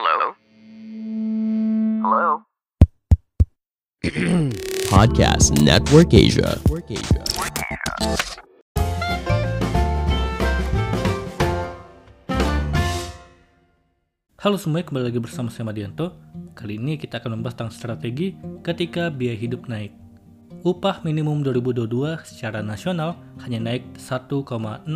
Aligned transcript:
Hello? 0.00 0.32
Hello? 2.00 2.28
Podcast 4.96 5.52
Network 5.60 6.16
Asia. 6.16 6.56
Halo 14.40 14.56
semuanya, 14.56 14.88
kembali 14.88 15.04
lagi 15.12 15.20
bersama 15.20 15.52
saya 15.52 15.68
Madianto. 15.68 16.16
Kali 16.56 16.80
ini 16.80 16.96
kita 16.96 17.20
akan 17.20 17.36
membahas 17.36 17.60
tentang 17.60 17.76
strategi 17.76 18.32
ketika 18.64 19.12
biaya 19.12 19.36
hidup 19.36 19.68
naik. 19.68 19.92
Upah 20.64 21.04
minimum 21.04 21.44
2022 21.44 22.24
secara 22.24 22.64
nasional 22.64 23.20
hanya 23.44 23.60
naik 23.60 23.84
1,09%. 24.00 24.88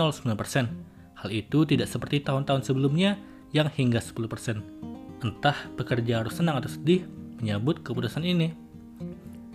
Hal 1.20 1.28
itu 1.28 1.68
tidak 1.68 1.92
seperti 1.92 2.24
tahun-tahun 2.24 2.64
sebelumnya 2.64 3.20
yang 3.52 3.68
hingga 3.68 4.00
10%. 4.00 4.93
Entah 5.24 5.56
pekerja 5.80 6.20
harus 6.20 6.36
senang 6.36 6.60
atau 6.60 6.68
sedih 6.68 7.08
menyambut 7.40 7.80
keputusan 7.80 8.20
ini. 8.28 8.52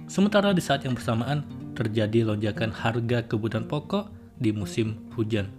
Sementara 0.09 0.49
di 0.49 0.65
saat 0.65 0.81
yang 0.81 0.97
bersamaan 0.97 1.45
terjadi 1.77 2.25
lonjakan 2.25 2.73
harga 2.73 3.21
kebutuhan 3.29 3.69
pokok 3.69 4.09
di 4.41 4.49
musim 4.49 4.97
hujan. 5.13 5.53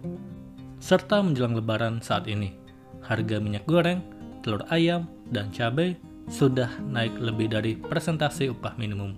Serta 0.83 1.23
menjelang 1.23 1.55
lebaran 1.55 2.03
saat 2.03 2.27
ini, 2.27 2.51
harga 2.99 3.39
minyak 3.39 3.63
goreng, 3.63 4.03
telur 4.43 4.67
ayam, 4.67 5.07
dan 5.31 5.47
cabai 5.55 5.95
sudah 6.27 6.67
naik 6.83 7.15
lebih 7.15 7.47
dari 7.47 7.79
persentase 7.79 8.51
upah 8.51 8.75
minimum. 8.75 9.15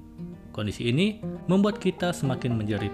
Kondisi 0.54 0.94
ini 0.94 1.18
membuat 1.50 1.82
kita 1.82 2.14
semakin 2.14 2.54
menjerit. 2.54 2.94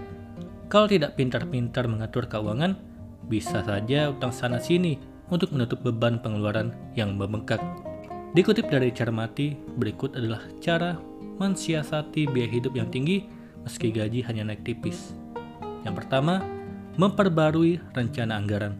Kalau 0.71 0.87
tidak 0.87 1.19
pintar-pintar 1.19 1.91
mengatur 1.91 2.23
keuangan, 2.29 2.79
bisa 3.27 3.59
saja 3.67 4.07
utang 4.15 4.31
sana-sini 4.31 4.95
untuk 5.27 5.51
menutup 5.51 5.83
beban 5.83 6.21
pengeluaran 6.23 6.71
yang 6.95 7.19
membengkak. 7.19 7.59
Dikutip 8.29 8.69
dari 8.69 8.93
Cermati, 8.93 9.57
berikut 9.57 10.13
adalah 10.13 10.45
cara 10.61 10.93
mensiasati 11.41 12.29
biaya 12.29 12.61
hidup 12.61 12.77
yang 12.77 12.85
tinggi 12.93 13.25
meski 13.65 13.89
gaji 13.89 14.21
hanya 14.21 14.53
naik 14.53 14.61
tipis. 14.61 15.17
Yang 15.81 16.05
pertama, 16.05 16.45
memperbarui 17.01 17.81
rencana 17.97 18.37
anggaran. 18.37 18.77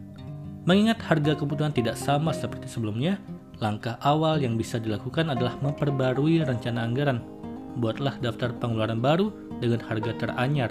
Mengingat 0.70 1.02
harga 1.02 1.34
kebutuhan 1.34 1.74
tidak 1.74 1.98
sama 1.98 2.30
seperti 2.30 2.70
sebelumnya, 2.70 3.18
langkah 3.58 3.98
awal 4.06 4.38
yang 4.38 4.54
bisa 4.54 4.78
dilakukan 4.78 5.34
adalah 5.34 5.58
memperbarui 5.58 6.46
rencana 6.46 6.86
anggaran. 6.86 7.18
Buatlah 7.82 8.22
daftar 8.22 8.54
pengeluaran 8.54 9.02
baru 9.02 9.34
dengan 9.58 9.82
harga 9.82 10.14
teranyar. 10.14 10.70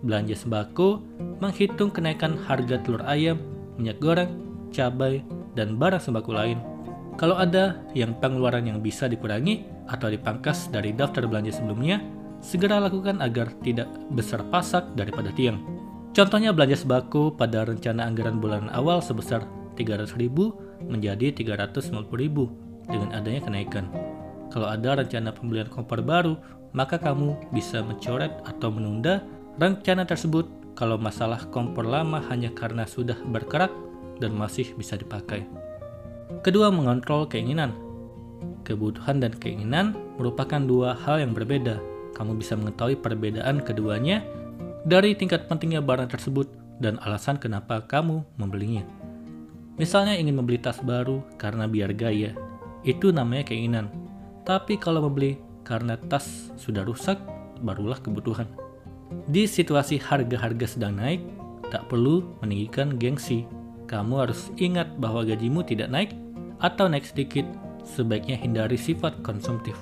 Belanja 0.00 0.32
sembako, 0.32 1.04
menghitung 1.44 1.92
kenaikan 1.92 2.40
harga 2.46 2.80
telur 2.80 3.04
ayam, 3.04 3.36
minyak 3.76 4.00
goreng, 4.00 4.32
cabai, 4.72 5.20
dan 5.58 5.76
barang 5.76 6.00
sembako 6.00 6.32
lain. 6.32 6.77
Kalau 7.18 7.34
ada 7.34 7.82
yang 7.98 8.14
pengeluaran 8.22 8.62
yang 8.70 8.78
bisa 8.78 9.10
dikurangi 9.10 9.66
atau 9.90 10.06
dipangkas 10.06 10.70
dari 10.70 10.94
daftar 10.94 11.26
belanja 11.26 11.58
sebelumnya, 11.58 11.98
segera 12.38 12.78
lakukan 12.78 13.18
agar 13.18 13.50
tidak 13.66 13.90
besar 14.14 14.46
pasak 14.54 14.86
daripada 14.94 15.34
tiang. 15.34 15.58
Contohnya 16.14 16.54
belanja 16.54 16.78
sembako 16.78 17.34
pada 17.34 17.66
rencana 17.66 18.06
anggaran 18.06 18.38
bulan 18.38 18.70
awal 18.70 19.02
sebesar 19.02 19.42
300.000 19.74 20.86
menjadi 20.86 21.34
350.000 21.34 22.06
dengan 22.86 23.10
adanya 23.10 23.40
kenaikan. 23.42 23.90
Kalau 24.54 24.70
ada 24.70 25.02
rencana 25.02 25.34
pembelian 25.34 25.68
kompor 25.68 26.00
baru, 26.00 26.38
maka 26.70 27.02
kamu 27.02 27.50
bisa 27.50 27.82
mencoret 27.82 28.30
atau 28.46 28.70
menunda 28.70 29.26
rencana 29.58 30.06
tersebut 30.06 30.46
kalau 30.78 30.94
masalah 30.94 31.42
kompor 31.50 31.82
lama 31.82 32.22
hanya 32.30 32.54
karena 32.54 32.86
sudah 32.86 33.18
berkerak 33.26 33.74
dan 34.22 34.34
masih 34.38 34.70
bisa 34.78 34.94
dipakai. 34.94 35.46
Kedua, 36.38 36.70
mengontrol 36.70 37.26
keinginan. 37.26 37.74
Kebutuhan 38.62 39.18
dan 39.18 39.34
keinginan 39.34 39.98
merupakan 40.20 40.60
dua 40.62 40.94
hal 40.94 41.18
yang 41.18 41.34
berbeda. 41.34 41.82
Kamu 42.14 42.38
bisa 42.38 42.54
mengetahui 42.54 42.98
perbedaan 42.98 43.62
keduanya 43.62 44.22
dari 44.86 45.18
tingkat 45.18 45.50
pentingnya 45.50 45.82
barang 45.82 46.10
tersebut 46.14 46.46
dan 46.78 46.98
alasan 47.02 47.42
kenapa 47.42 47.82
kamu 47.82 48.22
membelinya. 48.38 48.86
Misalnya 49.78 50.14
ingin 50.18 50.38
membeli 50.38 50.58
tas 50.58 50.82
baru 50.82 51.22
karena 51.38 51.66
biar 51.70 51.94
gaya, 51.94 52.34
itu 52.82 53.10
namanya 53.14 53.46
keinginan. 53.50 53.90
Tapi 54.42 54.78
kalau 54.78 55.06
membeli 55.06 55.38
karena 55.66 55.98
tas 56.10 56.50
sudah 56.58 56.82
rusak, 56.82 57.18
barulah 57.62 57.98
kebutuhan. 57.98 58.46
Di 59.26 59.46
situasi 59.46 59.98
harga-harga 59.98 60.66
sedang 60.66 60.98
naik, 60.98 61.22
tak 61.70 61.86
perlu 61.90 62.26
meninggikan 62.42 62.94
gengsi. 62.94 63.46
Kamu 63.88 64.20
harus 64.20 64.52
ingat 64.60 64.98
bahwa 65.00 65.24
gajimu 65.24 65.64
tidak 65.64 65.88
naik 65.88 66.10
atau 66.58 66.90
naik 66.90 67.06
sedikit, 67.06 67.46
sebaiknya 67.86 68.38
hindari 68.38 68.76
sifat 68.76 69.22
konsumtif. 69.22 69.78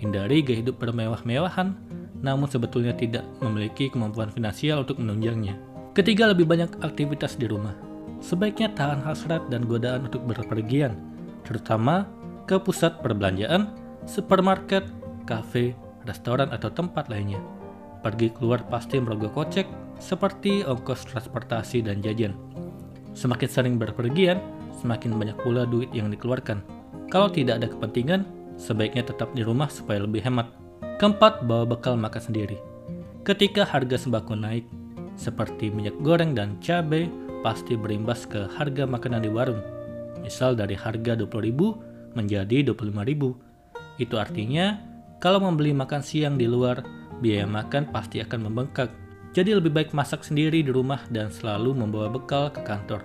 Hindari 0.00 0.40
gaya 0.40 0.64
hidup 0.64 0.80
bermewah-mewahan, 0.80 1.76
namun 2.24 2.48
sebetulnya 2.48 2.96
tidak 2.96 3.24
memiliki 3.44 3.92
kemampuan 3.92 4.32
finansial 4.32 4.84
untuk 4.86 4.96
menunjangnya. 4.96 5.56
Ketiga, 5.92 6.30
lebih 6.30 6.48
banyak 6.48 6.80
aktivitas 6.80 7.36
di 7.36 7.50
rumah. 7.50 7.74
Sebaiknya 8.20 8.72
tahan 8.72 9.00
hasrat 9.04 9.48
dan 9.48 9.64
godaan 9.64 10.08
untuk 10.08 10.24
berpergian, 10.28 10.96
terutama 11.44 12.08
ke 12.44 12.60
pusat 12.60 13.00
perbelanjaan, 13.00 13.72
supermarket, 14.04 14.84
kafe, 15.24 15.72
restoran, 16.04 16.52
atau 16.52 16.68
tempat 16.68 17.08
lainnya. 17.08 17.40
Pergi 18.00 18.32
keluar 18.32 18.64
pasti 18.68 18.96
merogoh 18.96 19.32
kocek, 19.32 19.68
seperti 20.00 20.64
ongkos 20.64 21.04
transportasi 21.12 21.84
dan 21.84 22.00
jajan. 22.00 22.32
Semakin 23.12 23.48
sering 23.48 23.74
berpergian, 23.76 24.40
semakin 24.80 25.20
banyak 25.20 25.36
pula 25.44 25.68
duit 25.68 25.92
yang 25.92 26.08
dikeluarkan. 26.08 26.64
Kalau 27.12 27.28
tidak 27.28 27.60
ada 27.60 27.68
kepentingan, 27.68 28.24
sebaiknya 28.56 29.04
tetap 29.04 29.30
di 29.36 29.44
rumah 29.44 29.68
supaya 29.68 30.00
lebih 30.00 30.24
hemat. 30.24 30.48
Keempat, 30.96 31.44
bawa 31.44 31.68
bekal 31.68 32.00
makan 32.00 32.32
sendiri. 32.32 32.56
Ketika 33.20 33.68
harga 33.68 34.00
sembako 34.00 34.32
naik, 34.36 34.64
seperti 35.20 35.68
minyak 35.68 35.96
goreng 36.00 36.32
dan 36.32 36.56
cabai, 36.64 37.12
pasti 37.44 37.76
berimbas 37.76 38.24
ke 38.24 38.48
harga 38.56 38.88
makanan 38.88 39.20
di 39.20 39.30
warung. 39.32 39.60
Misal 40.24 40.56
dari 40.56 40.76
harga 40.76 41.16
20.000 41.16 42.16
menjadi 42.16 42.72
25.000. 42.72 44.00
Itu 44.00 44.16
artinya, 44.16 44.80
kalau 45.20 45.40
membeli 45.44 45.76
makan 45.76 46.00
siang 46.00 46.40
di 46.40 46.48
luar, 46.48 46.80
biaya 47.20 47.44
makan 47.44 47.92
pasti 47.92 48.24
akan 48.24 48.48
membengkak. 48.48 48.88
Jadi 49.36 49.54
lebih 49.54 49.70
baik 49.70 49.90
masak 49.92 50.24
sendiri 50.24 50.64
di 50.64 50.72
rumah 50.72 51.04
dan 51.12 51.28
selalu 51.28 51.76
membawa 51.76 52.08
bekal 52.10 52.48
ke 52.50 52.64
kantor. 52.64 53.04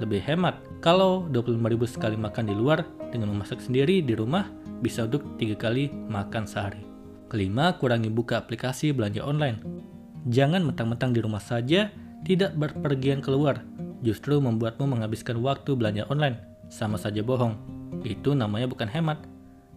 Lebih 0.00 0.24
hemat, 0.24 0.60
kalau 0.80 1.28
25.000 1.28 1.84
sekali 1.84 2.16
makan 2.16 2.48
di 2.48 2.54
luar 2.56 2.86
dengan 3.12 3.34
memasak 3.36 3.60
sendiri 3.60 4.00
di 4.00 4.16
rumah 4.16 4.48
bisa 4.80 5.04
untuk 5.04 5.36
tiga 5.36 5.58
kali 5.58 5.92
makan 6.08 6.48
sehari. 6.48 6.80
Kelima, 7.28 7.76
kurangi 7.76 8.08
buka 8.08 8.40
aplikasi 8.40 8.92
belanja 8.92 9.24
online. 9.24 9.60
Jangan 10.28 10.64
mentang-mentang 10.64 11.12
di 11.12 11.20
rumah 11.20 11.40
saja, 11.40 11.92
tidak 12.24 12.56
berpergian 12.56 13.20
keluar, 13.20 13.60
justru 14.00 14.38
membuatmu 14.40 14.84
menghabiskan 14.96 15.40
waktu 15.40 15.76
belanja 15.76 16.08
online. 16.08 16.40
Sama 16.72 16.96
saja 16.96 17.20
bohong. 17.20 17.56
Itu 18.04 18.32
namanya 18.32 18.68
bukan 18.68 18.88
hemat. 18.88 19.24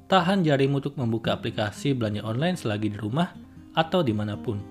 Tahan 0.07 0.45
jarimu 0.45 0.79
untuk 0.79 0.95
membuka 0.95 1.33
aplikasi 1.35 1.97
belanja 1.97 2.21
online 2.23 2.55
selagi 2.55 2.93
di 2.93 2.97
rumah 2.99 3.33
atau 3.75 4.05
di 4.05 4.13
mana 4.13 4.37
pun. 4.39 4.61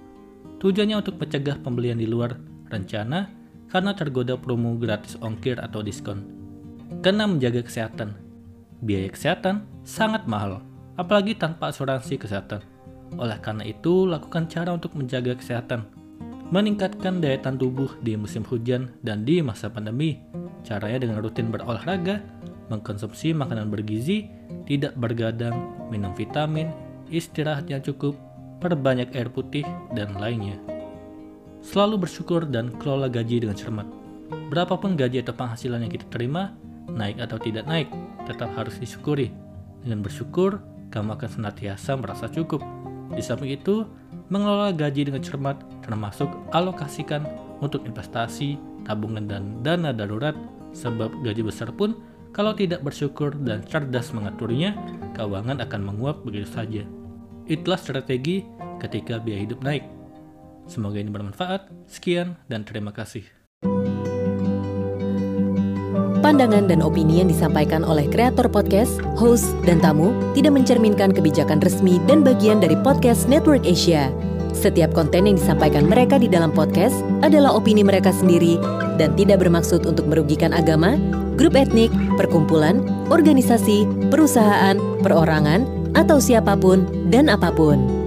Tujuannya 0.62 0.96
untuk 0.96 1.20
mencegah 1.20 1.60
pembelian 1.60 2.00
di 2.00 2.08
luar 2.08 2.38
rencana 2.70 3.43
karena 3.74 3.90
tergoda 3.90 4.38
promo 4.38 4.78
gratis 4.78 5.18
ongkir 5.18 5.58
atau 5.58 5.82
diskon. 5.82 6.22
Karena 7.02 7.26
menjaga 7.26 7.66
kesehatan. 7.66 8.14
Biaya 8.78 9.10
kesehatan 9.10 9.66
sangat 9.82 10.30
mahal, 10.30 10.62
apalagi 10.94 11.34
tanpa 11.34 11.74
asuransi 11.74 12.14
kesehatan. 12.14 12.62
Oleh 13.18 13.34
karena 13.42 13.66
itu, 13.66 14.06
lakukan 14.06 14.46
cara 14.46 14.70
untuk 14.70 14.94
menjaga 14.94 15.34
kesehatan. 15.34 15.90
Meningkatkan 16.54 17.18
daya 17.18 17.42
tahan 17.42 17.58
tubuh 17.58 17.98
di 17.98 18.14
musim 18.14 18.46
hujan 18.46 18.94
dan 19.02 19.26
di 19.26 19.42
masa 19.42 19.66
pandemi. 19.66 20.22
Caranya 20.62 21.02
dengan 21.02 21.18
rutin 21.18 21.50
berolahraga, 21.50 22.22
mengkonsumsi 22.70 23.34
makanan 23.34 23.74
bergizi, 23.74 24.30
tidak 24.70 24.94
bergadang, 24.94 25.74
minum 25.90 26.14
vitamin, 26.14 26.70
istirahat 27.10 27.66
yang 27.66 27.82
cukup, 27.82 28.14
perbanyak 28.62 29.10
air 29.18 29.26
putih, 29.34 29.66
dan 29.98 30.14
lainnya. 30.14 30.73
Selalu 31.74 32.06
bersyukur 32.06 32.46
dan 32.46 32.70
kelola 32.78 33.10
gaji 33.10 33.42
dengan 33.42 33.58
cermat. 33.58 33.82
Berapapun 34.46 34.94
gaji 34.94 35.26
atau 35.26 35.34
penghasilan 35.34 35.82
yang 35.82 35.90
kita 35.90 36.06
terima, 36.06 36.54
naik 36.86 37.18
atau 37.18 37.34
tidak 37.34 37.66
naik, 37.66 37.90
tetap 38.30 38.46
harus 38.54 38.78
disyukuri. 38.78 39.34
Dengan 39.82 40.06
bersyukur, 40.06 40.62
kamu 40.94 41.18
akan 41.18 41.26
senantiasa 41.34 41.98
merasa 41.98 42.30
cukup. 42.30 42.62
Di 43.10 43.18
samping 43.26 43.58
itu, 43.58 43.90
mengelola 44.30 44.70
gaji 44.70 45.10
dengan 45.10 45.18
cermat 45.18 45.58
termasuk 45.82 46.30
alokasikan 46.54 47.26
untuk 47.58 47.82
investasi, 47.90 48.54
tabungan, 48.86 49.26
dan 49.26 49.58
dana 49.66 49.90
darurat, 49.90 50.38
sebab 50.78 51.10
gaji 51.26 51.42
besar 51.42 51.74
pun 51.74 51.98
kalau 52.30 52.54
tidak 52.54 52.86
bersyukur 52.86 53.34
dan 53.42 53.66
cerdas 53.66 54.14
mengaturnya, 54.14 54.78
keuangan 55.18 55.58
akan 55.58 55.80
menguap 55.82 56.22
begitu 56.22 56.46
saja. 56.46 56.86
Itulah 57.50 57.82
strategi 57.82 58.46
ketika 58.78 59.18
biaya 59.18 59.42
hidup 59.42 59.58
naik. 59.66 60.03
Semoga 60.66 60.98
ini 60.98 61.12
bermanfaat. 61.12 61.68
Sekian 61.86 62.40
dan 62.48 62.64
terima 62.64 62.90
kasih. 62.90 63.24
pandangan 66.24 66.64
dan 66.64 66.80
opini 66.80 67.20
yang 67.20 67.28
disampaikan 67.28 67.84
oleh 67.84 68.08
kreator 68.08 68.48
podcast, 68.48 68.96
host, 69.20 69.52
dan 69.68 69.76
tamu 69.76 70.10
tidak 70.32 70.56
mencerminkan 70.56 71.12
kebijakan 71.12 71.60
resmi 71.60 72.00
dan 72.08 72.24
bagian 72.24 72.64
dari 72.64 72.74
podcast 72.80 73.28
Network 73.28 73.68
Asia. 73.68 74.08
Setiap 74.56 74.96
konten 74.96 75.28
yang 75.28 75.36
disampaikan 75.36 75.84
mereka 75.84 76.16
di 76.16 76.26
dalam 76.26 76.48
podcast 76.48 76.96
adalah 77.20 77.52
opini 77.52 77.84
mereka 77.84 78.08
sendiri 78.08 78.56
dan 78.96 79.12
tidak 79.14 79.44
bermaksud 79.44 79.84
untuk 79.84 80.08
merugikan 80.08 80.56
agama, 80.56 80.96
grup 81.36 81.54
etnik, 81.54 81.92
perkumpulan, 82.16 82.80
organisasi, 83.12 83.84
perusahaan, 84.08 84.80
perorangan, 85.04 85.68
atau 85.92 86.18
siapa 86.18 86.56
pun 86.56 86.88
dan 87.12 87.28
apa 87.28 87.52
pun. 87.52 88.03